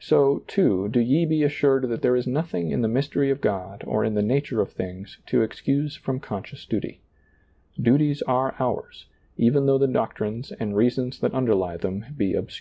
So, 0.00 0.40
too, 0.48 0.88
do 0.88 0.98
ye 0.98 1.24
be 1.24 1.44
assured 1.44 1.84
that 1.88 2.02
there 2.02 2.16
is 2.16 2.26
nothing 2.26 2.72
in 2.72 2.82
the 2.82 2.88
mystery 2.88 3.30
of 3.30 3.40
God 3.40 3.84
or 3.86 4.04
in 4.04 4.14
the 4.14 4.22
nature 4.24 4.60
of 4.60 4.72
things 4.72 5.18
to 5.26 5.40
excuse 5.42 5.94
from 5.94 6.18
conscious 6.18 6.66
duty. 6.66 7.00
Duties 7.80 8.20
are 8.22 8.56
ours, 8.58 9.06
even 9.36 9.66
though 9.66 9.78
the 9.78 9.86
doctrines 9.86 10.50
and 10.50 10.74
reasons 10.76 11.20
that 11.20 11.32
underlie 11.32 11.76
them 11.76 12.06
be 12.16 12.36
obs 12.36 12.60